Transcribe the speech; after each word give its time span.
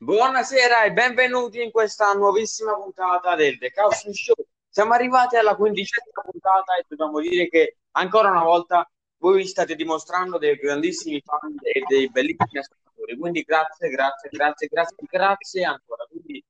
Buonasera 0.00 0.84
e 0.84 0.92
benvenuti 0.92 1.60
in 1.60 1.72
questa 1.72 2.12
nuovissima 2.12 2.72
puntata 2.74 3.34
del 3.34 3.58
The 3.58 3.72
Chaos 3.72 4.08
Show. 4.08 4.36
Siamo 4.68 4.92
arrivati 4.92 5.34
alla 5.34 5.56
quindicesima 5.56 6.22
puntata 6.22 6.76
e 6.76 6.84
dobbiamo 6.86 7.18
dire 7.18 7.48
che 7.48 7.78
ancora 7.96 8.30
una 8.30 8.44
volta 8.44 8.88
voi 9.16 9.38
vi 9.38 9.46
state 9.48 9.74
dimostrando 9.74 10.38
dei 10.38 10.54
grandissimi 10.54 11.20
fan 11.20 11.52
e 11.62 11.82
dei 11.88 12.08
bellissimi 12.10 12.60
ascoltatori. 12.60 13.18
Quindi 13.18 13.42
grazie, 13.42 13.88
grazie, 13.88 14.28
grazie, 14.30 14.68
grazie, 14.68 15.06
grazie 15.10 15.64
ancora. 15.64 16.04
Quindi 16.08 16.44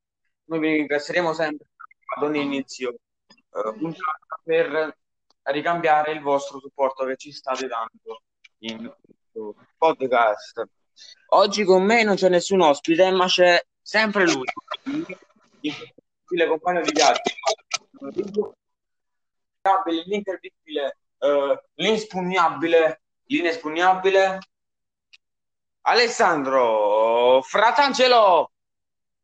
noi 0.44 0.58
vi 0.58 0.72
ringrazieremo 0.74 1.32
sempre 1.32 1.68
ad 2.16 2.24
ogni 2.24 2.42
inizio 2.42 2.98
eh, 3.30 3.96
per 4.44 4.94
ricambiare 5.44 6.12
il 6.12 6.20
vostro 6.20 6.58
supporto 6.58 7.06
che 7.06 7.16
ci 7.16 7.32
state 7.32 7.66
dando 7.66 8.20
in 8.58 8.94
questo 9.00 9.54
podcast. 9.78 10.68
Oggi 11.30 11.64
con 11.64 11.82
me 11.84 12.02
non 12.02 12.14
c'è 12.16 12.28
nessun 12.28 12.60
ospite, 12.60 13.10
ma 13.10 13.26
c'è 13.26 13.62
sempre 13.82 14.24
lui, 14.26 14.44
il 15.60 16.46
compagno 16.46 16.80
di 16.82 16.92
viaggio, 16.92 17.22
l'incredibile, 20.06 20.96
uh, 21.18 21.58
l'inspugnabile, 21.74 23.02
l'inespugnabile 23.24 24.38
Alessandro 25.82 27.40
Fratangelo. 27.42 28.50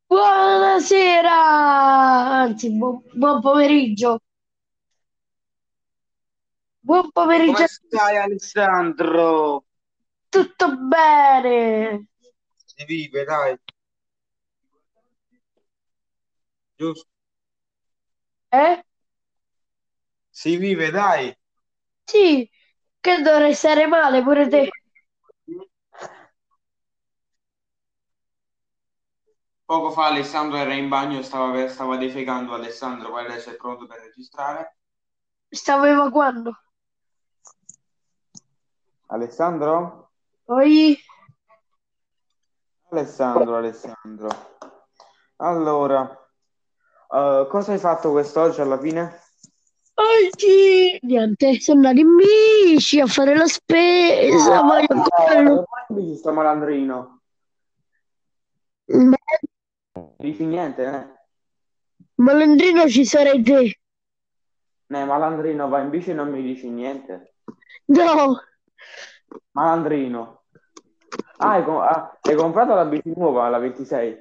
Buonasera, 0.06 1.30
anzi 1.32 2.70
buon, 2.70 3.02
buon 3.12 3.40
pomeriggio. 3.40 4.20
Buon 6.80 7.10
pomeriggio. 7.10 7.52
Come 7.52 7.66
stai 7.66 8.16
Alessandro? 8.16 9.64
Tutto 10.34 10.76
bene. 10.76 12.08
Si 12.64 12.84
vive, 12.84 13.22
dai. 13.22 13.56
Giusto? 16.76 17.08
Eh? 18.50 18.82
Si 20.30 20.56
vive, 20.56 20.90
dai. 20.90 21.32
Sì, 22.02 22.50
che 22.98 23.22
dovrei 23.22 23.54
stare 23.54 23.86
male 23.86 24.24
pure 24.24 24.48
te. 24.48 24.70
Poco 29.64 29.92
fa 29.92 30.06
Alessandro 30.06 30.56
era 30.56 30.74
in 30.74 30.88
bagno 30.88 31.20
e 31.20 31.22
stava, 31.22 31.68
stava 31.68 31.96
defecando 31.96 32.54
Alessandro, 32.54 33.10
poi 33.10 33.24
adesso 33.24 33.50
è 33.50 33.54
pronto 33.56 33.86
per 33.86 34.00
registrare. 34.00 34.78
Stavo 35.48 35.84
evacuando. 35.84 36.58
Alessandro? 39.06 40.03
Poi, 40.44 40.98
Alessandro, 42.90 43.56
Alessandro. 43.56 44.28
Allora, 45.36 46.02
uh, 47.08 47.46
cosa 47.48 47.72
hai 47.72 47.78
fatto 47.78 48.10
quest'oggi 48.10 48.60
alla 48.60 48.78
fine? 48.78 49.20
oggi 49.94 50.98
niente, 51.02 51.60
sono 51.60 51.88
andato 51.88 52.00
in 52.06 52.16
bici 52.16 53.00
a 53.00 53.06
fare 53.06 53.34
la 53.36 53.46
spesa. 53.46 54.60
voglio 54.60 54.86
quello. 55.24 55.64
bici 55.88 56.16
sto 56.16 56.32
malandrino. 56.32 57.20
Ma- 58.86 59.16
Dici 60.18 60.44
niente, 60.44 60.84
eh? 60.84 61.22
Malandrino 62.16 62.88
ci 62.88 63.04
sarei 63.04 63.42
te. 63.42 63.78
Ne, 64.86 65.04
malandrino, 65.04 65.68
vai 65.68 65.84
in 65.84 65.90
bici 65.90 66.10
e 66.10 66.14
non 66.14 66.30
mi 66.30 66.42
dici 66.42 66.68
niente. 66.68 67.36
No, 67.86 68.40
Malandrino. 69.52 70.42
Ah, 71.38 71.50
hai, 71.52 71.64
com- 71.64 71.80
ah, 71.80 72.16
hai 72.20 72.34
comprato 72.36 72.74
la 72.74 72.84
bici 72.84 73.12
nuova, 73.16 73.48
la 73.48 73.58
26? 73.58 74.18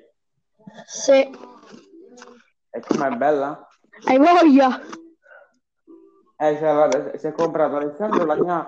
se 0.86 1.30
E 2.70 2.80
com'è 2.80 3.12
bella? 3.12 3.68
hai 4.06 4.18
voglia. 4.18 4.82
Eh, 6.38 6.58
cioè, 6.58 7.18
si 7.18 7.28
è 7.28 7.32
comprato 7.32 7.76
Alessandro 7.76 8.26
la 8.26 8.36
mia 8.36 8.68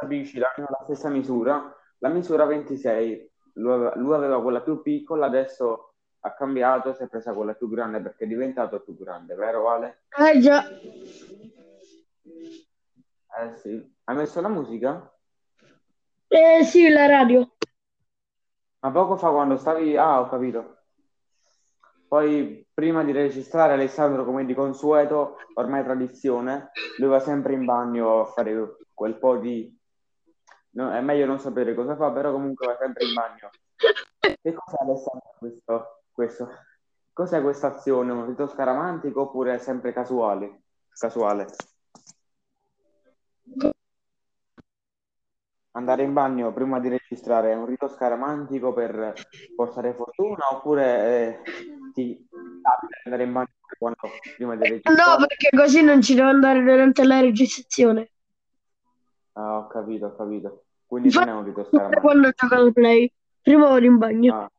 la 0.00 0.06
bici, 0.06 0.38
la 0.38 0.52
mia 0.56 0.66
la 0.70 0.80
stessa 0.84 1.08
misura, 1.10 1.74
la 1.98 2.08
misura 2.08 2.44
26. 2.46 3.30
Lui 3.56 3.72
aveva, 3.72 3.92
lui 3.96 4.14
aveva 4.14 4.42
quella 4.42 4.62
più 4.62 4.82
piccola, 4.82 5.26
adesso 5.26 5.92
ha 6.20 6.32
cambiato, 6.34 6.94
si 6.94 7.02
è 7.02 7.08
presa 7.08 7.34
quella 7.34 7.52
più 7.54 7.68
grande 7.68 8.00
perché 8.00 8.24
è 8.24 8.26
diventato 8.26 8.80
più 8.80 8.96
grande, 8.96 9.34
vero 9.34 9.62
Vale? 9.62 10.04
Eh 10.16 10.40
già, 10.40 10.64
Eh 13.36 13.52
sì. 13.58 13.94
Hai 14.04 14.16
messo 14.16 14.40
la 14.40 14.48
musica? 14.48 15.13
Eh 16.34 16.64
sì, 16.64 16.88
la 16.88 17.06
radio. 17.06 17.48
Ma 18.80 18.90
poco 18.90 19.16
fa 19.16 19.30
quando 19.30 19.56
stavi... 19.56 19.96
Ah, 19.96 20.20
ho 20.20 20.28
capito. 20.28 20.78
Poi, 22.08 22.66
prima 22.74 23.04
di 23.04 23.12
registrare, 23.12 23.74
Alessandro, 23.74 24.24
come 24.24 24.44
di 24.44 24.52
consueto, 24.52 25.36
ormai 25.54 25.84
tradizione, 25.84 26.70
lui 26.98 27.08
va 27.08 27.20
sempre 27.20 27.54
in 27.54 27.64
bagno 27.64 28.20
a 28.20 28.24
fare 28.24 28.78
quel 28.92 29.16
po' 29.16 29.36
di... 29.36 29.72
no, 30.70 30.92
è 30.92 31.00
meglio 31.00 31.26
non 31.26 31.38
sapere 31.38 31.72
cosa 31.74 31.94
fa, 31.94 32.10
però 32.10 32.32
comunque 32.32 32.66
va 32.66 32.76
sempre 32.80 33.06
in 33.06 33.14
bagno. 33.14 33.50
Che 34.18 34.52
cos'è 34.52 34.76
Alessandro 34.80 35.34
questo? 35.38 36.02
questo? 36.10 36.48
Cos'è 37.12 37.40
questa 37.42 37.68
azione? 37.68 38.10
Un 38.10 38.26
rito 38.26 38.48
scaramantico 38.48 39.22
oppure 39.22 39.54
è 39.54 39.58
sempre 39.58 39.92
casuale? 39.92 40.62
Casuale. 40.88 41.46
Andare 45.76 46.04
in 46.04 46.12
bagno 46.12 46.52
prima 46.52 46.78
di 46.78 46.88
registrare 46.88 47.50
è 47.50 47.54
un 47.56 47.66
rito 47.66 47.88
scaramantico 47.88 48.72
per 48.72 49.12
portare 49.56 49.92
fortuna 49.94 50.52
oppure 50.52 51.42
eh, 51.42 51.92
ti 51.92 52.24
capita 52.62 52.96
andare 53.04 53.24
in 53.24 53.32
bagno 53.32 53.48
quando, 53.76 53.98
prima 54.36 54.54
di 54.54 54.60
No, 54.62 54.68
registrare? 54.68 55.26
perché 55.26 55.48
così 55.56 55.82
non 55.82 56.00
ci 56.00 56.14
devo 56.14 56.28
andare 56.28 56.62
durante 56.62 57.04
la 57.04 57.18
registrazione. 57.20 58.10
Ah, 59.32 59.58
ho 59.58 59.66
capito, 59.66 60.06
ho 60.06 60.14
capito. 60.14 60.64
Quindi 60.86 61.10
non 61.12 61.28
è 61.28 61.32
un 61.32 61.44
rito 61.44 61.64
scaramantico. 61.64 62.00
quando 62.02 62.30
gioco 62.30 62.54
al 62.54 62.72
play. 62.72 63.12
Prima 63.42 63.68
vado 63.68 63.84
in 63.84 63.98
bagno. 63.98 64.32
Ah, 64.34 64.44
ho 64.44 64.50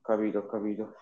capito, 0.00 0.38
ho 0.38 0.46
capito. 0.46 0.94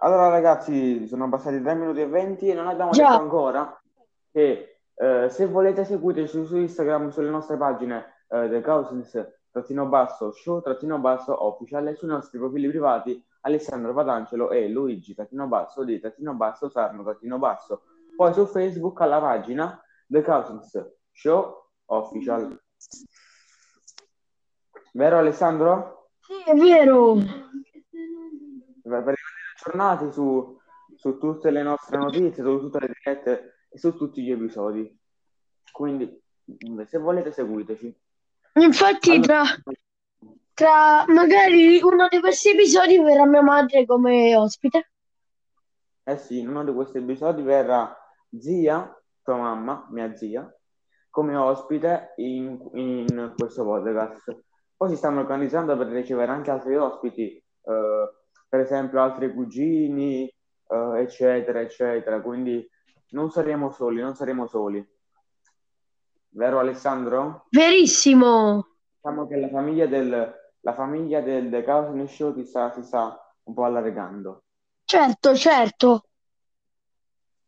Allora 0.00 0.28
ragazzi, 0.28 1.06
sono 1.08 1.26
passati 1.30 1.60
3 1.62 1.74
minuti 1.74 2.02
e 2.02 2.06
20 2.06 2.48
e 2.50 2.54
non 2.54 2.68
abbiamo 2.68 2.90
Già. 2.90 3.08
detto 3.12 3.22
ancora 3.22 3.82
che 4.30 4.77
eh, 5.00 5.28
se 5.30 5.46
volete 5.46 5.84
seguirci 5.84 6.26
su, 6.26 6.56
Instagram, 6.56 7.10
sulle 7.10 7.30
nostre 7.30 7.56
pagine 7.56 8.24
eh, 8.28 8.48
The 8.48 8.60
Cousins, 8.60 9.12
trattino 9.50 9.86
basso, 9.86 10.32
show, 10.32 10.60
trattino 10.60 10.98
basso, 10.98 11.46
official 11.46 11.86
e 11.86 11.94
sui 11.94 12.08
nostri 12.08 12.38
profili 12.38 12.68
privati 12.68 13.24
Alessandro 13.42 13.94
Patancelo 13.94 14.50
e 14.50 14.68
Luigi, 14.68 15.14
trattino 15.14 15.46
basso, 15.46 15.84
di 15.84 16.00
trattino 16.00 16.34
basso, 16.34 16.68
Sarno, 16.68 17.04
trattino 17.04 17.38
basso. 17.38 17.82
Poi 18.16 18.32
su 18.32 18.46
Facebook 18.46 19.00
alla 19.00 19.20
pagina 19.20 19.80
The 20.04 20.22
Cousins 20.22 20.90
Show 21.12 21.70
Official. 21.86 22.60
Vero 24.94 25.18
Alessandro? 25.18 26.10
Sì, 26.18 26.32
è 26.44 26.54
vero. 26.54 27.14
per 28.82 29.02
per 29.04 29.14
aggiornati 29.54 30.10
su, 30.10 30.58
su 30.96 31.18
tutte 31.18 31.50
le 31.50 31.62
nostre 31.62 31.98
notizie, 31.98 32.42
su 32.42 32.58
tutte 32.58 32.80
le 32.80 32.92
dirette 32.98 33.57
e 33.68 33.78
su 33.78 33.94
tutti 33.96 34.22
gli 34.22 34.30
episodi. 34.30 34.98
Quindi, 35.70 36.20
se 36.86 36.98
volete, 36.98 37.32
seguiteci. 37.32 38.00
Infatti, 38.60 39.20
tra, 39.20 39.42
Allora, 39.42 39.78
tra 40.54 41.04
magari 41.08 41.80
uno 41.82 42.08
di 42.08 42.20
questi 42.20 42.50
episodi 42.50 42.98
verrà 42.98 43.26
mia 43.26 43.42
madre 43.42 43.86
come 43.86 44.34
ospite. 44.36 44.90
eh 46.04 46.16
sì, 46.16 46.38
in 46.40 46.48
uno 46.48 46.64
di 46.64 46.72
questi 46.72 46.98
episodi 46.98 47.42
verrà 47.42 47.94
zia, 48.38 48.94
tua 49.22 49.36
mamma, 49.36 49.86
mia 49.90 50.14
zia, 50.16 50.50
come 51.10 51.36
ospite 51.36 52.14
in, 52.16 52.58
in 52.74 53.34
questo 53.36 53.64
podcast. 53.64 54.44
Poi 54.76 54.88
si 54.88 54.96
stanno 54.96 55.20
organizzando 55.20 55.76
per 55.76 55.88
ricevere 55.88 56.32
anche 56.32 56.50
altri 56.50 56.76
ospiti, 56.76 57.36
eh, 57.36 58.10
per 58.48 58.60
esempio 58.60 59.02
altri 59.02 59.32
cugini, 59.32 60.26
eh, 60.26 61.00
eccetera, 61.00 61.60
eccetera. 61.60 62.20
Quindi 62.22 62.66
non 63.10 63.30
saremo 63.30 63.70
soli, 63.70 64.00
non 64.00 64.14
saremo 64.14 64.46
soli. 64.46 64.86
Vero 66.30 66.58
Alessandro? 66.58 67.46
Verissimo. 67.50 68.76
Diciamo 68.96 69.26
che 69.26 69.36
la 69.36 69.48
famiglia 69.48 69.86
del, 69.86 70.34
la 70.60 70.74
famiglia 70.74 71.20
del 71.20 71.50
The 71.50 71.64
Cousin 71.64 72.06
Show 72.06 72.34
si 72.34 72.44
sta, 72.44 72.72
si 72.72 72.82
sta 72.82 73.34
un 73.44 73.54
po' 73.54 73.64
allargando. 73.64 74.44
Certo, 74.84 75.34
certo. 75.34 76.02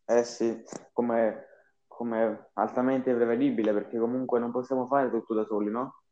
Eh 0.04 0.24
sì, 0.24 0.62
come, 0.92 1.46
come 1.86 2.50
altamente 2.54 3.14
prevedibile, 3.14 3.72
perché 3.72 3.98
comunque 3.98 4.40
non 4.40 4.50
possiamo 4.50 4.86
fare 4.86 5.10
tutto 5.10 5.34
da 5.34 5.44
soli, 5.44 5.70
no? 5.70 6.02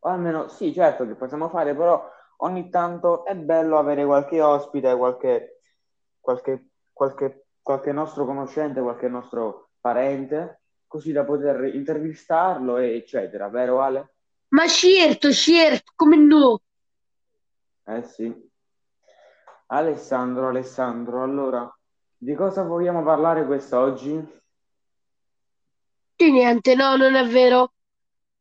O 0.00 0.08
almeno, 0.08 0.48
sì, 0.48 0.72
certo 0.72 1.06
che 1.06 1.16
possiamo 1.16 1.48
fare, 1.48 1.74
però 1.74 2.08
ogni 2.38 2.68
tanto 2.68 3.24
è 3.24 3.34
bello 3.34 3.78
avere 3.78 4.04
qualche 4.04 4.40
ospite, 4.40 4.96
qualche, 4.96 5.60
qualche, 6.20 6.68
qualche, 6.92 7.45
qualche 7.66 7.90
nostro 7.90 8.24
conoscente, 8.24 8.80
qualche 8.80 9.08
nostro 9.08 9.70
parente, 9.80 10.60
così 10.86 11.10
da 11.10 11.24
poter 11.24 11.74
intervistarlo, 11.74 12.76
e 12.76 12.94
eccetera, 12.94 13.48
vero 13.48 13.80
Ale? 13.80 14.14
Ma 14.50 14.68
certo, 14.68 15.32
certo, 15.32 15.90
come 15.96 16.16
no? 16.16 16.60
Eh 17.86 18.02
sì. 18.04 18.50
Alessandro, 19.66 20.46
Alessandro, 20.46 21.24
allora, 21.24 21.68
di 22.16 22.36
cosa 22.36 22.62
vogliamo 22.62 23.02
parlare 23.02 23.44
quest'oggi? 23.46 24.40
Di 26.14 26.30
niente, 26.30 26.76
no, 26.76 26.94
non 26.94 27.16
è 27.16 27.26
vero. 27.26 27.72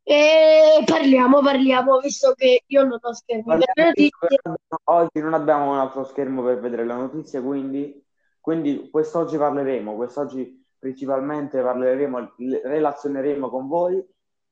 E 0.03 0.83
parliamo, 0.85 1.41
parliamo, 1.41 1.97
visto 1.97 2.33
che 2.35 2.61
io 2.67 2.83
non 2.83 2.99
ho 3.01 3.11
notizie. 3.73 4.39
Oggi 4.83 5.19
non 5.19 5.33
abbiamo 5.33 5.71
un 5.71 5.79
altro 5.79 6.03
schermo 6.03 6.43
per 6.43 6.59
vedere 6.59 6.85
le 6.85 6.93
notizie, 6.93 7.41
quindi, 7.41 8.04
quindi 8.45 8.91
quest'oggi 8.91 9.37
parleremo, 9.37 9.95
quest'oggi 9.95 10.63
principalmente 10.77 11.63
parleremo, 11.63 12.35
relazioneremo 12.37 13.49
con 13.49 13.67
voi 13.67 14.07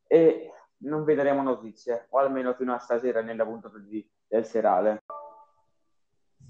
e 0.08 0.52
non 0.78 1.04
vedremo 1.04 1.44
notizie, 1.44 2.08
o 2.10 2.18
almeno 2.18 2.56
fino 2.56 2.74
a 2.74 2.80
stasera 2.80 3.22
nella 3.22 3.46
puntata 3.46 3.78
di, 3.78 4.04
del 4.26 4.48
serale. 4.48 5.04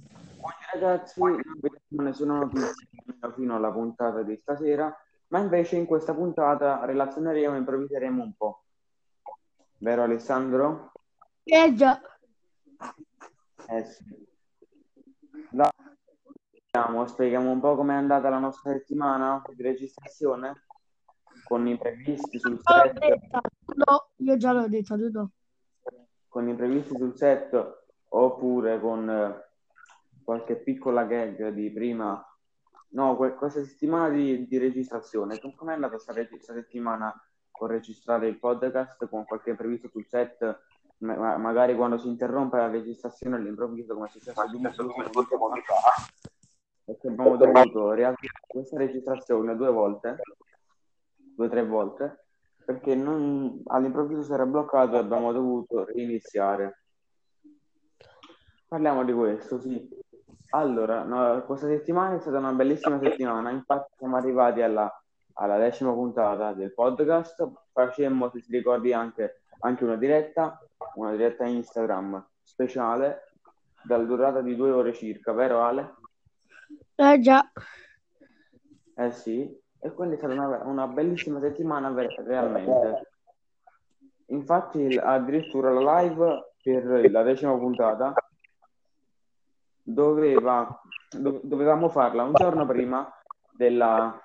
Quindi 0.08 0.64
ragazzi, 0.72 1.20
non 1.20 1.42
vedremo 1.60 2.02
nessuna 2.02 2.38
notizia 2.38 3.32
fino 3.36 3.58
alla 3.58 3.74
puntata 3.74 4.24
di 4.24 4.38
stasera, 4.38 4.96
ma 5.28 5.40
invece 5.40 5.76
in 5.76 5.86
questa 5.86 6.14
puntata 6.14 6.86
relazioneremo 6.86 7.56
e 7.56 7.58
improvviseremo 7.58 8.24
un 8.24 8.34
po'. 8.38 8.64
Vero 9.80 10.04
Alessandro? 10.04 10.94
Eh 11.44 11.74
già. 11.76 12.00
Eh 13.68 13.84
sì. 13.84 14.26
Dai, 15.50 15.70
spieghiamo 17.06 17.52
un 17.52 17.60
po' 17.60 17.76
com'è 17.76 17.94
andata 17.94 18.30
la 18.30 18.40
nostra 18.40 18.72
settimana 18.72 19.44
di 19.54 19.62
registrazione 19.62 20.66
con 21.44 21.68
imprevisti 21.68 22.40
sul 22.40 22.60
set. 22.64 22.98
No, 23.76 24.10
io 24.16 24.38
già 24.38 24.54
l'ho 24.54 24.68
detto 24.68 24.98
tutto. 24.98 25.30
Con 26.28 26.48
imprevisti 26.48 26.98
sul 26.98 27.16
set 27.16 27.84
oppure 28.10 28.80
con 28.80 29.08
eh, 29.08 29.52
qualche 30.24 30.56
piccola 30.56 31.04
gag 31.04 31.50
di 31.50 31.72
prima. 31.72 32.26
No, 32.94 33.18
que- 33.18 33.36
questa 33.36 33.64
settimana 33.64 34.10
di, 34.10 34.48
di 34.48 34.58
registrazione. 34.58 35.40
Com'è 35.56 35.74
andata 35.74 35.94
questa, 35.94 36.14
settimana 36.40 37.14
con 37.52 37.68
registrare 37.68 38.28
il 38.28 38.40
podcast 38.40 39.08
con 39.10 39.26
qualche 39.26 39.52
imprevisto 39.52 39.90
sul 39.90 40.08
set? 40.08 40.64
Ma- 40.98 41.38
magari 41.38 41.76
quando 41.76 42.00
si 42.00 42.08
interrompe 42.08 42.58
la 42.58 42.70
registrazione 42.70 43.36
all'improvviso, 43.36 43.94
come 43.94 44.08
è 44.08 44.10
successo 44.10 44.44
minuti 44.48 44.72
fa, 44.74 46.32
perché 46.84 47.08
abbiamo 47.08 47.38
dovuto 47.38 47.92
riavviare 47.92 48.40
questa 48.46 48.78
registrazione 48.78 49.56
due 49.56 49.72
volte, 49.72 50.18
due 51.16 51.46
o 51.46 51.50
tre 51.50 51.66
volte, 51.66 52.26
perché 52.66 52.96
non, 52.96 53.62
all'improvviso 53.66 54.24
si 54.24 54.34
era 54.34 54.46
bloccato 54.46 54.96
e 54.96 55.00
abbiamo 55.00 55.32
dovuto 55.32 55.86
riniziare. 55.86 56.84
Parliamo 58.68 59.04
di 59.04 59.14
questo, 59.14 59.60
sì. 59.60 60.02
Allora, 60.52 61.04
no, 61.04 61.44
questa 61.46 61.68
settimana 61.68 62.16
è 62.16 62.20
stata 62.20 62.38
una 62.38 62.52
bellissima 62.52 63.00
settimana, 63.00 63.50
infatti 63.50 63.94
siamo 63.98 64.18
arrivati 64.18 64.62
alla, 64.62 64.92
alla 65.34 65.58
decima 65.58 65.92
puntata 65.94 66.54
del 66.54 66.74
podcast, 66.74 67.52
facemmo, 67.72 68.30
se 68.30 68.42
ti 68.42 68.52
ricordi, 68.52 68.94
anche, 68.94 69.42
anche 69.62 69.84
una 69.84 69.96
diretta, 69.96 70.60
una 70.96 71.12
diretta 71.12 71.46
Instagram 71.46 72.24
speciale, 72.44 73.32
dalla 73.84 74.04
durata 74.04 74.42
di 74.42 74.56
due 74.56 74.70
ore 74.70 74.94
circa, 74.94 75.34
vero 75.34 75.62
Ale? 75.62 75.96
Eh 76.96 77.20
già. 77.20 77.52
Eh 78.96 79.12
sì, 79.12 79.62
e 79.80 79.92
quindi 79.94 80.16
è 80.16 80.18
stata 80.18 80.34
una, 80.34 80.64
una 80.66 80.88
bellissima 80.88 81.40
settimana 81.40 81.94
realmente. 82.18 83.10
Infatti 84.28 84.98
addirittura 84.98 85.72
la 85.72 86.02
live 86.02 86.54
per 86.62 87.12
la 87.12 87.24
decima 87.24 87.58
puntata 87.58 88.14
doveva, 89.82 90.82
do, 91.10 91.42
dovevamo 91.44 91.90
farla 91.90 92.24
un 92.24 92.34
giorno 92.34 92.66
prima 92.66 93.12
della, 93.52 94.18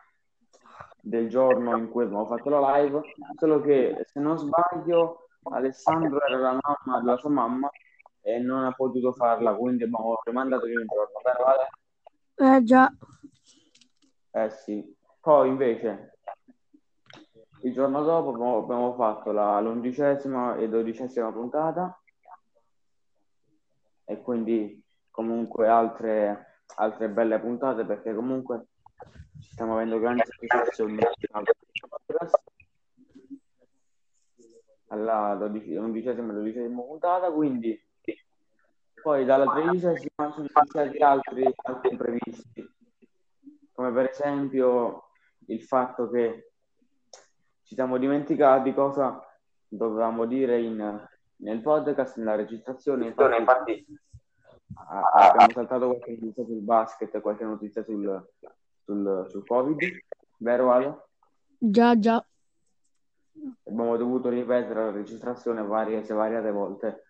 del 1.01 1.29
giorno 1.29 1.77
in 1.77 1.91
cui 1.91 2.05
abbiamo 2.05 2.27
fatto 2.27 2.49
la 2.49 2.79
live, 2.79 3.01
solo 3.37 3.61
che 3.61 4.03
se 4.05 4.21
non 4.21 4.39
sbaglio 4.39 5.29
Alessandro 5.51 6.25
era 6.25 6.39
la 6.39 6.59
mamma 6.61 7.01
della 7.01 7.17
sua 7.17 7.31
mamma 7.31 7.69
e 8.21 8.39
non 8.39 8.65
ha 8.65 8.73
potuto 8.73 9.13
farla, 9.13 9.55
quindi 9.55 9.85
abbiamo 9.85 10.21
rimandato 10.25 10.67
di 10.67 10.77
un 10.77 10.85
giorno, 10.87 11.45
Ale? 11.45 11.69
Eh 12.41 12.63
già. 12.63 12.93
Eh 14.31 14.51
sì. 14.51 14.97
Poi 15.21 15.49
invece 15.49 16.19
il 17.63 17.73
giorno 17.73 18.05
dopo 18.05 18.31
abbiamo, 18.31 18.95
fatto 18.95 19.33
la 19.33 19.59
l'undicesima 19.61 20.57
e 20.57 20.69
dodicesima 20.69 21.33
puntata 21.33 22.01
e 24.05 24.23
quindi 24.23 24.81
comunque 25.11 25.67
altre, 25.67 26.63
altre 26.77 27.09
belle 27.09 27.41
puntate 27.41 27.85
perché 27.85 28.15
comunque 28.15 28.69
stiamo 29.41 29.75
avendo 29.75 29.99
grandi 29.99 30.23
soddisfazioni 30.25 30.99
alla 34.87 35.33
undicesima 35.33 36.31
e 36.31 36.35
dodicesima 36.37 36.83
puntata 36.83 37.33
quindi 37.33 37.88
poi 39.03 39.25
dalla 39.25 39.47
tredicesima 39.47 40.31
sono 40.33 40.47
iniziati 40.49 40.99
altri, 40.99 41.55
altri 41.65 41.91
imprevisti 41.91 42.77
come 43.79 43.93
per 43.93 44.09
esempio 44.09 45.11
il 45.47 45.63
fatto 45.63 46.11
che 46.11 46.51
ci 47.63 47.77
siamo 47.77 47.97
dimenticati 47.97 48.75
cosa 48.75 49.25
dovevamo 49.69 50.25
dire 50.25 50.61
in, 50.61 51.09
nel 51.37 51.63
podcast, 51.63 52.17
nella 52.17 52.35
registrazione. 52.35 53.07
Infatti, 53.07 53.37
infatti 53.39 53.87
abbiamo 54.75 55.53
saltato 55.53 55.87
qualche 55.87 56.11
notizia 56.11 56.45
sul 56.45 56.61
basket, 56.61 57.21
qualche 57.21 57.45
notizia 57.45 57.85
sul, 57.85 58.29
sul, 58.83 59.27
sul 59.29 59.47
Covid, 59.47 59.79
vero 60.39 60.73
Ale? 60.73 61.05
Già, 61.57 61.97
già. 61.97 62.27
Abbiamo 63.63 63.97
dovuto 63.97 64.29
ripetere 64.29 64.87
la 64.87 64.91
registrazione 64.91 65.63
varie, 65.63 66.03
svariate 66.03 66.51
volte. 66.51 67.05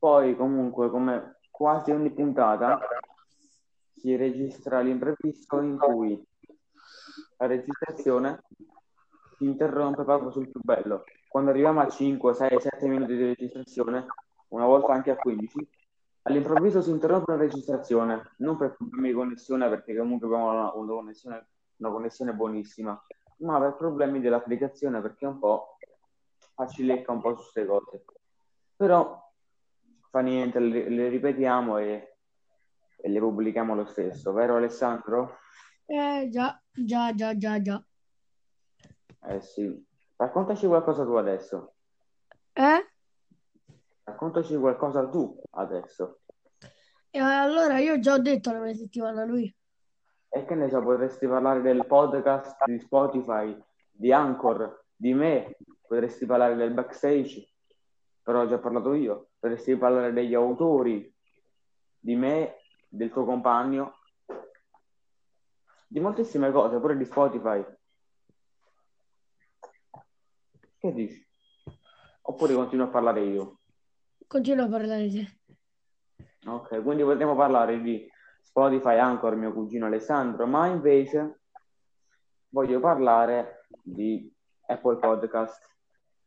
Poi 0.00 0.34
comunque 0.34 0.88
come 0.88 1.40
quasi 1.50 1.90
ogni 1.90 2.10
puntata 2.10 2.80
si 3.94 4.16
registra 4.16 4.80
l'imprevisto 4.80 5.60
in 5.60 5.76
cui 5.76 6.18
la 7.36 7.46
registrazione 7.46 8.44
si 9.36 9.44
interrompe 9.44 10.02
proprio 10.04 10.30
sul 10.30 10.48
più 10.48 10.58
bello. 10.64 11.04
Quando 11.28 11.50
arriviamo 11.50 11.80
a 11.80 11.88
5, 11.88 12.32
6, 12.32 12.60
7 12.60 12.88
minuti 12.88 13.14
di 13.14 13.24
registrazione, 13.24 14.06
una 14.48 14.64
volta 14.64 14.94
anche 14.94 15.10
a 15.10 15.16
15, 15.16 15.68
all'improvviso 16.22 16.80
si 16.80 16.88
interrompe 16.88 17.32
la 17.32 17.38
registrazione, 17.38 18.32
non 18.38 18.56
per 18.56 18.76
problemi 18.76 19.08
di 19.08 19.14
connessione, 19.14 19.68
perché 19.68 19.94
comunque 19.94 20.28
abbiamo 20.28 20.50
una, 20.50 20.72
una, 20.72 20.92
connessione, 20.94 21.46
una 21.76 21.90
connessione 21.90 22.32
buonissima, 22.32 23.04
ma 23.40 23.60
per 23.60 23.76
problemi 23.76 24.20
dell'applicazione, 24.20 25.02
perché 25.02 25.26
un 25.26 25.38
po' 25.38 25.76
facilecca 26.54 27.12
un 27.12 27.20
po' 27.20 27.36
su 27.36 27.42
queste 27.42 27.66
cose. 27.66 28.04
Però 28.76 29.28
fa 30.10 30.20
niente, 30.20 30.58
le, 30.58 30.88
le 30.88 31.08
ripetiamo 31.08 31.78
e, 31.78 32.16
e, 32.96 33.08
le 33.08 33.18
pubblichiamo 33.20 33.74
lo 33.74 33.86
stesso, 33.86 34.32
vero 34.32 34.56
Alessandro? 34.56 35.38
Eh 35.86 36.28
già, 36.30 36.60
già, 36.70 37.14
già, 37.14 37.36
già, 37.36 37.62
già. 37.62 37.84
Eh 39.22 39.40
sì. 39.40 39.88
Raccontaci 40.16 40.66
qualcosa 40.66 41.04
tu 41.04 41.12
adesso. 41.12 41.74
Eh? 42.52 42.86
Raccontaci 44.04 44.56
qualcosa 44.56 45.08
tu 45.08 45.40
adesso. 45.52 46.20
E 47.10 47.18
allora 47.18 47.78
io 47.78 47.98
già 47.98 48.14
ho 48.14 48.18
detto 48.18 48.52
la 48.52 48.60
mia 48.60 48.74
settimana 48.74 49.22
a 49.22 49.24
lui. 49.24 49.52
E 50.28 50.44
che 50.44 50.54
ne 50.54 50.68
so, 50.68 50.82
potresti 50.82 51.26
parlare 51.26 51.60
del 51.60 51.86
podcast 51.86 52.64
di 52.64 52.78
Spotify, 52.78 53.56
di 53.90 54.12
Anchor, 54.12 54.84
di 54.94 55.12
me, 55.14 55.56
potresti 55.86 56.26
parlare 56.26 56.54
del 56.54 56.72
backstage, 56.72 57.52
però 58.22 58.42
ho 58.42 58.46
già 58.46 58.58
parlato 58.58 58.92
io, 58.94 59.29
potresti 59.40 59.74
parlare 59.76 60.12
degli 60.12 60.34
autori, 60.34 61.12
di 61.98 62.14
me, 62.14 62.56
del 62.88 63.10
tuo 63.10 63.24
compagno, 63.24 63.96
di 65.88 65.98
moltissime 65.98 66.52
cose, 66.52 66.78
pure 66.78 66.96
di 66.96 67.04
Spotify. 67.04 67.64
Che 70.78 70.92
dici? 70.92 71.26
Oppure 72.22 72.54
continuo 72.54 72.86
a 72.86 72.90
parlare 72.90 73.22
io? 73.22 73.60
Continuo 74.26 74.66
a 74.66 74.68
parlare 74.68 75.08
te. 75.08 75.38
Ok, 76.46 76.82
quindi 76.82 77.02
potremmo 77.02 77.34
parlare 77.34 77.80
di 77.80 78.08
Spotify 78.42 78.98
Anchor, 78.98 79.34
mio 79.36 79.52
cugino 79.52 79.86
Alessandro, 79.86 80.46
ma 80.46 80.66
invece 80.66 81.40
voglio 82.50 82.78
parlare 82.80 83.66
di 83.82 84.32
Apple 84.66 84.96
Podcast 84.98 85.60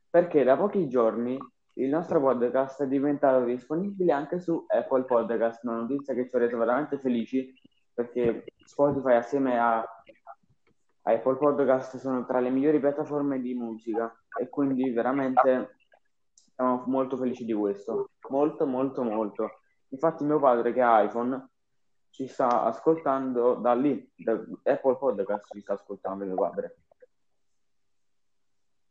perché 0.10 0.44
da 0.44 0.58
pochi 0.58 0.88
giorni 0.88 1.38
il 1.74 1.90
nostro 1.90 2.20
podcast 2.20 2.84
è 2.84 2.88
diventato 2.88 3.44
disponibile 3.46 4.12
anche 4.12 4.40
su 4.40 4.64
Apple 4.68 5.06
Podcast, 5.06 5.64
una 5.64 5.78
notizia 5.78 6.14
che 6.14 6.30
ci 6.30 6.36
ha 6.36 6.40
reso 6.40 6.58
veramente 6.58 7.00
felici 7.00 7.54
perché 7.94 8.46
Spotify 8.64 9.16
assieme 9.16 9.60
a, 9.60 9.84
Apple 11.06 11.36
Podcast 11.36 11.98
sono 11.98 12.26
tra 12.26 12.40
le 12.40 12.50
migliori 12.50 12.80
piattaforme 12.80 13.42
di 13.42 13.54
musica 13.54 14.14
e 14.40 14.48
quindi 14.48 14.90
veramente 14.92 15.76
siamo 16.56 16.84
molto 16.88 17.18
felici 17.18 17.44
di 17.44 17.54
questo. 17.54 18.12
Molto, 18.30 18.66
molto, 18.66 19.04
molto. 19.04 19.60
Infatti 19.90 20.24
mio 20.24 20.40
padre 20.40 20.72
che 20.72 20.82
ha 20.82 21.02
iPhone 21.02 21.50
ci 22.10 22.28
sta 22.28 22.64
ascoltando 22.64 23.56
da 23.56 23.74
lì, 23.74 24.12
da 24.16 24.34
Apple 24.64 24.98
Podcast 24.98 25.48
ci 25.52 25.60
sta 25.60 25.74
ascoltando 25.74 26.24
mio 26.24 26.36
padre. 26.36 26.83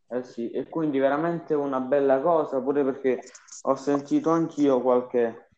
Eh 0.08 0.22
sì, 0.24 0.50
e 0.50 0.68
quindi 0.68 0.98
veramente 0.98 1.54
una 1.54 1.80
bella 1.80 2.20
cosa, 2.20 2.60
pure 2.60 2.84
perché 2.84 3.22
ho 3.62 3.74
sentito 3.76 4.30
anch'io 4.30 4.80
qualche, 4.82 5.48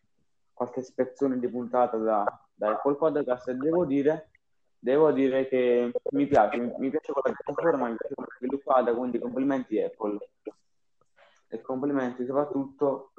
qualche 0.53 0.81
spezzone 0.81 1.39
di 1.39 1.49
puntata 1.49 1.97
da, 1.97 2.47
da 2.53 2.69
Apple 2.69 2.95
Podcast 2.95 3.49
e 3.49 3.55
devo 3.55 3.85
dire, 3.85 4.29
devo 4.79 5.11
dire 5.11 5.47
che 5.47 5.91
mi 6.11 6.25
piace, 6.25 6.57
mi, 6.57 6.89
piace 6.89 7.11
quella 7.11 7.35
piattaforma, 7.35 7.89
mi 7.89 7.95
piace 7.95 8.13
quella 8.13 8.35
sviluppata, 8.37 8.95
quindi 8.95 9.19
complimenti 9.19 9.81
Apple. 9.81 10.17
E 11.47 11.61
complimenti 11.61 12.25
soprattutto 12.25 13.11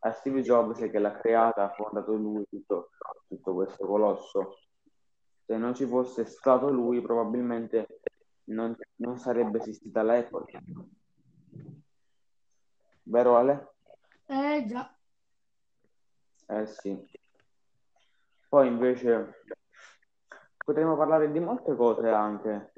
a 0.00 0.12
Steve 0.12 0.42
Jobs 0.42 0.78
che 0.78 0.98
l'ha 0.98 1.16
creata, 1.16 1.64
ha 1.64 1.74
fondato 1.74 2.12
lui 2.14 2.44
tutto, 2.48 2.90
tutto 3.28 3.54
questo 3.54 3.86
colosso. 3.86 4.58
Se 5.44 5.56
non 5.56 5.74
ci 5.74 5.86
fosse 5.86 6.24
stato 6.24 6.70
lui, 6.70 7.00
probabilmente 7.00 8.00
non, 8.44 8.76
non 8.96 9.16
sarebbe 9.18 9.58
esistita 9.58 10.02
l'Apple. 10.02 10.44
Vero 13.04 13.36
Ale? 13.36 13.74
Eh 14.26 14.64
già. 14.66 14.94
Eh 16.46 16.66
sì. 16.66 17.06
Poi 18.48 18.66
invece 18.66 19.42
potremmo 20.56 20.96
parlare 20.96 21.30
di 21.30 21.40
molte 21.40 21.74
cose 21.74 22.08
anche. 22.08 22.72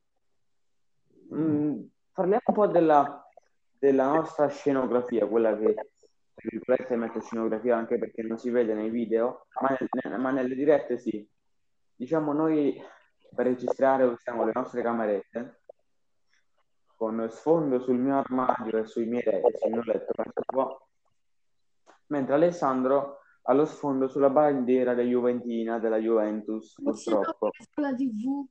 Mm, 1.35 1.83
parliamo 2.13 2.43
un 2.47 2.55
po' 2.55 2.67
della, 2.67 3.29
della 3.79 4.07
nostra 4.07 4.49
scenografia, 4.49 5.27
quella 5.27 5.57
che 5.57 5.93
riflette 6.35 6.97
metto 6.97 7.21
scenografia 7.21 7.77
anche 7.77 7.99
perché 7.99 8.23
non 8.23 8.39
si 8.39 8.51
vede 8.51 8.75
nei 8.75 8.91
video, 8.91 9.47
ma, 9.61 9.77
nel, 9.79 10.21
ma 10.21 10.31
nelle 10.31 10.55
dirette 10.55 10.99
sì. 10.99 11.29
Diciamo 11.95 12.33
noi 12.33 12.81
per 13.35 13.47
registrare 13.47 14.05
usiamo 14.05 14.45
le 14.45 14.53
nostre 14.55 14.83
camerette 14.83 15.61
con 16.97 17.27
sfondo 17.31 17.79
sul 17.81 17.99
mio 17.99 18.19
armadio 18.19 18.79
e 18.79 18.87
sui 18.87 19.07
miei 19.07 19.23
letti, 19.23 19.59
sul 19.59 19.71
mio 19.71 19.83
letto, 19.83 20.89
mentre 22.07 22.35
Alessandro 22.35 23.21
ha 23.43 23.53
lo 23.53 23.65
sfondo 23.65 24.09
sulla 24.09 24.31
bandiera 24.31 24.95
della 24.95 25.09
Juventina, 25.09 25.79
della 25.79 25.99
Juventus, 25.99 26.75
purtroppo. 26.83 27.51
Sulla 27.73 27.95
TV. 27.95 28.47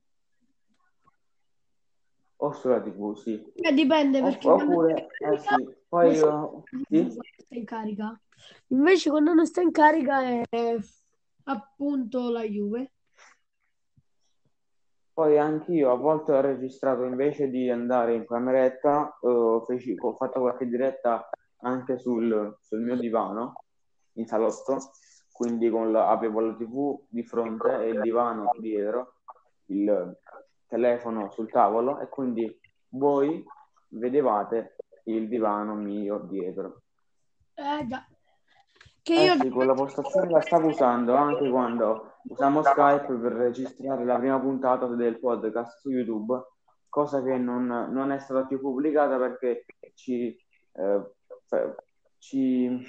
O 2.38 2.52
sulla 2.52 2.80
TV, 2.80 3.14
sì. 3.16 3.52
Eh, 3.54 3.72
dipende 3.72 4.22
perché 4.22 4.48
Oppure, 4.48 5.08
eh 5.18 5.38
sì, 5.38 5.76
poi 5.88 6.14
io... 6.14 6.62
Sì? 6.88 7.18
in 7.48 7.64
carica. 7.64 8.18
Invece 8.68 9.10
quando 9.10 9.32
non 9.32 9.46
sta 9.46 9.60
in 9.60 9.70
carica 9.70 10.22
è 10.22 10.76
appunto 11.44 12.30
la 12.30 12.42
Juve. 12.42 12.92
Poi 15.16 15.38
anch'io 15.38 15.92
a 15.92 15.96
volte 15.96 16.32
ho 16.32 16.42
registrato 16.42 17.04
invece 17.04 17.48
di 17.48 17.70
andare 17.70 18.12
in 18.12 18.26
cameretta, 18.26 19.16
eh, 19.22 19.62
feci- 19.64 19.96
ho 19.98 20.12
fatto 20.12 20.40
qualche 20.40 20.66
diretta 20.66 21.26
anche 21.60 21.98
sul, 21.98 22.58
sul 22.60 22.80
mio 22.82 22.96
divano 22.98 23.62
in 24.16 24.26
salotto, 24.26 24.76
quindi 25.32 25.70
con 25.70 25.90
la- 25.90 26.10
avevo 26.10 26.40
la 26.40 26.52
TV 26.54 27.00
di 27.08 27.22
fronte 27.24 27.78
e 27.82 27.88
il 27.92 28.00
divano 28.02 28.50
dietro, 28.58 29.14
il 29.68 30.18
telefono 30.66 31.30
sul 31.30 31.50
tavolo 31.50 31.98
e 32.00 32.10
quindi 32.10 32.54
voi 32.90 33.42
vedevate 33.88 34.76
il 35.04 35.28
divano 35.28 35.76
mio 35.76 36.18
dietro. 36.28 36.82
Eh 37.54 37.86
già. 37.86 38.06
Che 39.02 39.14
Eh 39.14 39.24
io 39.24 39.34
sì, 39.36 39.48
quella 39.48 39.72
postazione 39.72 40.28
la 40.28 40.42
stavo 40.42 40.66
usando 40.66 41.14
anche 41.14 41.48
quando 41.48 42.15
usiamo 42.28 42.62
Skype 42.62 43.14
per 43.14 43.32
registrare 43.32 44.04
la 44.04 44.18
prima 44.18 44.38
puntata 44.38 44.86
del 44.86 45.18
podcast 45.18 45.78
su 45.78 45.90
YouTube, 45.90 46.42
cosa 46.88 47.22
che 47.22 47.36
non, 47.36 47.66
non 47.66 48.10
è 48.12 48.18
stata 48.18 48.46
più 48.46 48.60
pubblicata 48.60 49.18
perché 49.18 49.64
ci, 49.94 50.36
eh, 50.72 51.14
ci 52.18 52.86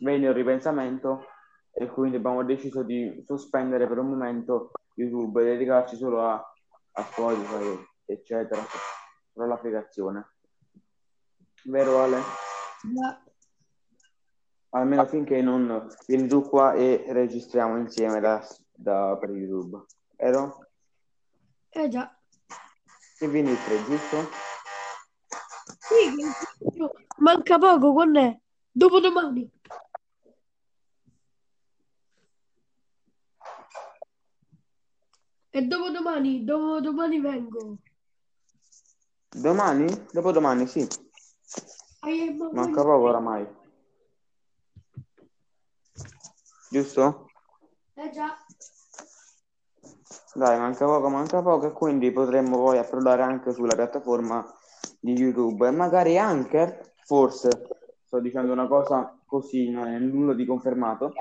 venne 0.00 0.28
un 0.28 0.34
ripensamento 0.34 1.26
e 1.72 1.86
quindi 1.88 2.16
abbiamo 2.16 2.42
deciso 2.44 2.82
di 2.82 3.22
sospendere 3.24 3.86
per 3.86 3.98
un 3.98 4.08
momento 4.08 4.72
YouTube 4.94 5.40
e 5.42 5.52
dedicarci 5.52 5.96
solo 5.96 6.22
a, 6.22 6.34
a 6.92 7.02
Spotify, 7.02 7.84
eccetera, 8.04 8.60
solo 9.32 9.44
all'applicazione. 9.44 10.34
Vero 11.64 11.98
Ale? 11.98 12.18
Ma- 12.94 13.22
Almeno 14.70 15.06
finché 15.06 15.40
non 15.40 15.88
vieni 16.06 16.28
tu 16.28 16.42
qua 16.42 16.74
e 16.74 17.04
registriamo 17.08 17.78
insieme 17.78 18.20
da, 18.20 18.46
da- 18.74 19.16
per 19.18 19.30
YouTube. 19.30 19.84
Vero? 20.16 20.66
eh 21.70 21.88
già. 21.88 22.14
E 23.20 23.28
vieni 23.28 23.50
il 23.50 23.64
3, 23.64 23.84
giusto? 23.84 24.28
Sì, 25.80 26.12
manca 27.18 27.58
poco, 27.58 27.92
quando 27.92 28.20
è? 28.20 28.38
Dopodomani. 28.70 29.50
E 35.50 35.62
dopodomani, 35.62 36.44
dopodomani 36.44 37.20
vengo. 37.20 37.78
Domani? 39.30 40.06
Dopodomani, 40.12 40.66
sì. 40.66 40.86
Manca 42.52 42.82
poco 42.82 43.08
oramai. 43.08 43.46
Giusto? 46.70 47.30
Eh 47.94 48.10
già. 48.10 48.36
Dai, 50.34 50.58
manca 50.58 50.84
poco, 50.84 51.08
manca 51.08 51.42
poco 51.42 51.66
e 51.66 51.72
quindi 51.72 52.12
potremmo 52.12 52.58
poi 52.58 52.78
approdare 52.78 53.22
anche 53.22 53.52
sulla 53.52 53.74
piattaforma 53.74 54.44
di 55.00 55.12
YouTube 55.12 55.66
e 55.66 55.70
magari 55.70 56.18
anche, 56.18 56.94
forse, 57.04 57.48
sto 58.04 58.20
dicendo 58.20 58.52
una 58.52 58.68
cosa 58.68 59.18
così, 59.24 59.70
non 59.70 59.88
è 59.88 59.98
nulla 59.98 60.34
di 60.34 60.44
confermato, 60.44 61.12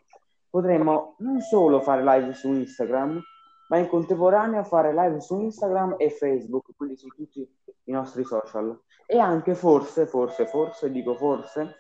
potremmo 0.50 1.16
non 1.20 1.40
solo 1.40 1.80
fare 1.80 2.04
live 2.04 2.34
su 2.34 2.52
Instagram, 2.52 3.22
ma 3.70 3.78
in 3.78 3.88
contemporanea 3.88 4.64
fare 4.64 4.94
live 4.94 5.22
su 5.22 5.40
Instagram 5.40 5.96
e 5.98 6.10
Facebook, 6.10 6.76
quindi 6.76 6.98
su 6.98 7.08
tutti 7.08 7.50
i 7.86 7.92
nostri 7.92 8.24
social. 8.24 8.78
E 9.06 9.18
anche 9.18 9.56
forse, 9.56 10.06
forse, 10.06 10.46
forse, 10.46 10.92
dico 10.92 11.16
forse, 11.16 11.78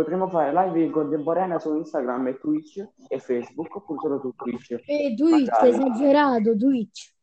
potremmo 0.00 0.28
fare 0.28 0.50
live 0.50 0.82
in 0.82 0.90
contemporanea 0.90 1.58
su 1.58 1.76
Instagram 1.76 2.28
e 2.28 2.38
Twitch 2.38 2.82
e 3.06 3.18
Facebook, 3.18 3.76
oppure 3.76 3.98
solo 4.00 4.18
su 4.18 4.34
Twitch. 4.34 4.70
E 4.86 5.14
Twitch, 5.14 5.50
Magari. 5.50 5.68
esagerato, 5.68 6.56
Twitch. 6.56 7.14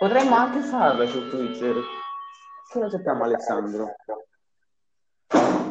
Potremmo 0.00 0.34
anche 0.34 0.60
farle 0.62 1.06
su 1.06 1.28
Twitter. 1.28 1.76
Che 2.72 2.78
lo 2.80 2.90
sappiamo 2.90 3.22
Alessandro? 3.22 3.94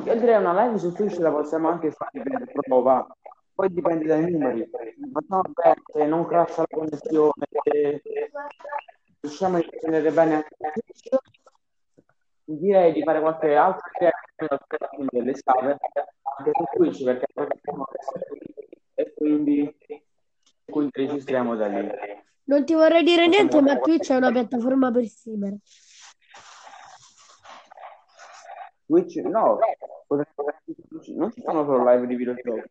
Io 0.06 0.20
direi 0.20 0.38
una 0.38 0.64
live 0.64 0.78
su 0.78 0.94
Twitch 0.94 1.18
la 1.18 1.32
possiamo 1.32 1.68
anche 1.68 1.92
fare 1.92 2.24
per 2.24 2.46
prova. 2.62 3.06
Poi 3.54 3.70
dipende 3.70 4.06
dai 4.06 4.32
numeri. 4.32 4.70
Facciamo 5.12 5.42
se 5.92 6.06
non 6.06 6.26
crasha 6.26 6.62
la 6.62 6.68
connessione, 6.70 7.46
riusciamo 9.20 9.58
a 9.58 9.62
intendere 9.62 10.12
bene 10.12 10.36
anche 10.36 10.56
Twitch. 10.58 11.10
Direi 12.46 12.94
di 12.94 13.04
fare 13.04 13.20
qualche 13.20 13.56
altra 13.56 13.90
diretta 13.98 14.25
dell'estate 15.10 15.78
anche 16.38 16.52
su 16.54 16.64
Twitch 16.76 17.04
perché 17.04 17.26
e 18.96 19.14
quindi, 19.14 19.78
quindi 20.66 20.92
registriamo 20.94 21.56
da 21.56 21.68
lì. 21.68 21.90
Non 22.44 22.66
ti 22.66 22.74
vorrei 22.74 23.04
dire 23.04 23.28
niente, 23.28 23.62
ma 23.62 23.80
Twitch 23.80 24.12
è 24.12 24.16
una 24.16 24.32
piattaforma 24.32 24.92
per 24.92 25.06
streamer. 25.06 25.56
Twitch 28.86 29.16
no, 29.16 29.58
non 30.08 31.32
ci 31.32 31.42
sono 31.42 31.66
solo 31.66 31.90
live 31.90 32.06
di 32.06 32.16
videogiochi, 32.16 32.70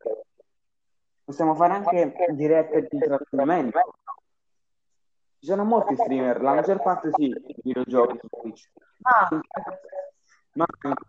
possiamo 1.25 1.54
fare 1.54 1.73
anche 1.75 2.14
dirette 2.30 2.83
di 2.83 2.97
intrattenimento. 2.97 3.80
Ci 5.40 5.50
sono 5.50 5.64
molti 5.64 5.94
streamer, 5.97 6.40
la 6.40 6.54
maggior 6.54 6.80
parte 6.80 7.11
sì, 7.12 7.26
di 7.26 7.56
videogiochi 7.64 8.18
su 8.18 8.28
Twitch, 8.28 8.71
anche, 9.02 9.40
ma 10.54 10.66
anche, 10.66 11.00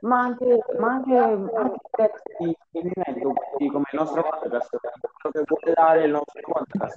ma 0.00 0.20
anche, 0.20 0.64
ma 0.78 0.88
anche, 0.92 1.16
anche 1.16 1.78
dirette 1.90 2.22
di 2.38 2.56
intrattenimento, 2.72 3.32
quindi 3.54 3.72
come 3.72 3.84
il 3.90 3.98
nostro 3.98 4.22
podcast, 4.22 4.76
quello 4.78 5.44
che 5.44 5.44
vuole 5.46 5.72
dare 5.74 6.04
il 6.04 6.10
nostro 6.10 6.40
podcast. 6.42 6.96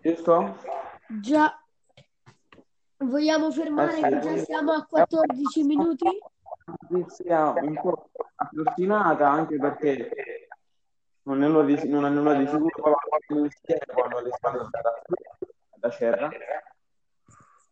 Giusto? 0.00 0.56
Già. 1.20 1.62
Vogliamo 3.00 3.50
fermare 3.52 4.00
che 4.00 4.18
già 4.18 4.36
siamo 4.38 4.72
a 4.72 4.84
14 4.84 5.62
minuti? 5.62 6.08
notizia 6.88 7.52
un 7.52 7.80
po' 7.80 8.10
approssimata 8.36 9.28
anche 9.28 9.56
perché 9.56 10.48
non 11.22 11.42
è 11.42 11.48
nulla 11.48 11.64
di, 11.64 11.88
non 11.88 12.06
è 12.06 12.08
nulla 12.10 12.34
di 12.34 12.46
sicuro 12.46 12.68
poi 12.80 12.94
quando 13.26 13.44
insieme 13.44 13.84
quando 13.92 14.18
Alessandro 14.18 14.68
sarà 14.70 14.92
da 15.76 15.90
Serra 15.90 16.28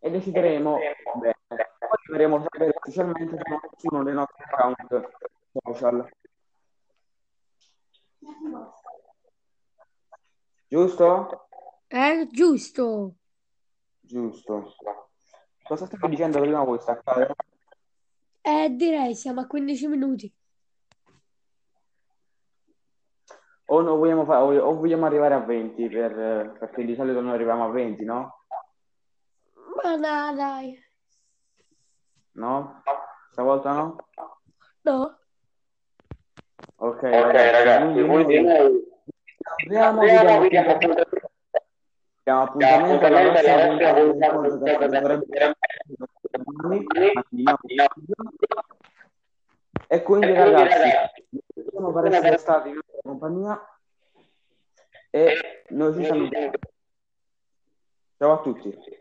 e 0.07 0.11
decideremo 0.11 0.79
bene. 1.21 1.35
Poi 1.49 1.99
faremo 2.11 2.41
sapere 2.43 2.73
ufficialmente 2.77 3.37
su 3.77 3.87
uno 3.91 4.05
dei 4.05 4.15
nostri 4.15 4.45
account 4.45 5.11
social. 5.65 6.09
Giusto? 10.69 11.49
Eh, 11.89 12.29
giusto. 12.31 13.15
Giusto. 14.01 14.77
Cosa 15.65 15.87
stavi 15.87 16.09
dicendo 16.09 16.41
prima 16.41 16.63
voi 16.63 16.79
staccare? 16.79 17.35
Eh, 18.43 18.71
direi 18.71 19.15
siamo 19.17 19.41
a 19.41 19.47
15 19.47 19.89
minuti. 19.89 20.33
O, 23.69 23.83
vogliamo 23.83 24.25
fa- 24.25 24.45
o 24.45 24.57
o 24.57 24.75
vogliamo 24.77 25.07
arrivare 25.07 25.35
a 25.35 25.41
20 25.41 25.89
per- 25.89 26.57
perché 26.61 26.85
di 26.85 26.95
solito 26.95 27.21
noi 27.21 27.35
arriviamo 27.35 27.65
a 27.65 27.71
20, 27.71 28.05
no? 28.05 28.36
Ma 29.83 29.97
no, 29.97 30.35
dai. 30.37 30.85
No? 32.33 32.83
Stavolta 33.31 33.73
no? 33.73 33.97
No? 34.83 35.19
Ok, 36.77 37.03
Ok, 37.03 37.03
ragazzi, 37.03 38.05
quindi 38.05 38.41
noi 38.41 38.95
Abbiamo, 39.49 40.01
abbiamo 40.01 40.41
vi 40.41 40.49
diamo 40.49 40.77
diamo 40.77 40.95
diamo 42.25 42.43
appuntamento 42.43 43.07
alla 43.07 43.21
appuntamento 43.21 43.87
alla 43.87 44.33
prossima 44.33 44.75
prossima 47.13 47.57
puntata. 47.57 48.67
E 49.89 50.03
quindi 50.03 50.33
ragazzi, 50.33 50.79
grazie 50.79 51.93
per 51.93 52.05
essere 52.13 52.39
stati 52.39 52.69
in 52.71 52.75
nostra 52.75 53.01
compagnia 53.03 53.79
e 55.11 55.65
noi 55.69 55.95
ci 55.95 56.05
salutiamo. 56.05 56.51
Ciao 58.19 58.33
a 58.33 58.41
tutti. 58.43 58.96